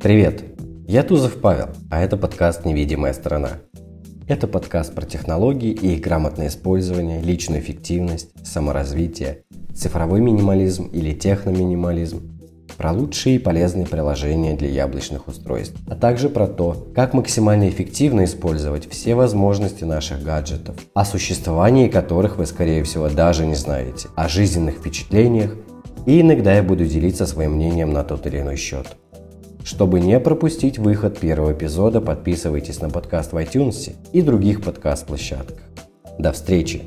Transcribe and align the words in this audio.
Привет! 0.00 0.44
Я 0.86 1.02
Тузов 1.02 1.40
Павел, 1.40 1.70
а 1.90 2.00
это 2.00 2.16
подкаст 2.16 2.64
«Невидимая 2.64 3.12
сторона». 3.12 3.58
Это 4.28 4.46
подкаст 4.46 4.94
про 4.94 5.04
технологии 5.04 5.72
и 5.72 5.94
их 5.94 6.00
грамотное 6.00 6.46
использование, 6.46 7.20
личную 7.20 7.60
эффективность, 7.60 8.30
саморазвитие, 8.46 9.42
цифровой 9.74 10.20
минимализм 10.20 10.86
или 10.86 11.12
техноминимализм, 11.14 12.30
про 12.76 12.92
лучшие 12.92 13.36
и 13.36 13.38
полезные 13.40 13.86
приложения 13.86 14.54
для 14.54 14.68
яблочных 14.68 15.26
устройств, 15.26 15.76
а 15.88 15.96
также 15.96 16.28
про 16.28 16.46
то, 16.46 16.86
как 16.94 17.12
максимально 17.12 17.68
эффективно 17.68 18.24
использовать 18.24 18.88
все 18.88 19.16
возможности 19.16 19.82
наших 19.82 20.22
гаджетов, 20.22 20.76
о 20.94 21.04
существовании 21.04 21.88
которых 21.88 22.36
вы, 22.36 22.46
скорее 22.46 22.84
всего, 22.84 23.08
даже 23.08 23.44
не 23.44 23.56
знаете, 23.56 24.08
о 24.14 24.28
жизненных 24.28 24.76
впечатлениях, 24.76 25.56
и 26.06 26.20
иногда 26.20 26.54
я 26.54 26.62
буду 26.62 26.86
делиться 26.86 27.26
своим 27.26 27.54
мнением 27.54 27.92
на 27.92 28.04
тот 28.04 28.28
или 28.28 28.38
иной 28.38 28.56
счет. 28.56 28.86
Чтобы 29.68 30.00
не 30.00 30.18
пропустить 30.18 30.78
выход 30.78 31.18
первого 31.18 31.52
эпизода, 31.52 32.00
подписывайтесь 32.00 32.80
на 32.80 32.88
подкаст 32.88 33.34
в 33.34 33.36
iTunes 33.36 33.94
и 34.14 34.22
других 34.22 34.62
подкаст-площадках. 34.62 35.58
До 36.18 36.32
встречи! 36.32 36.84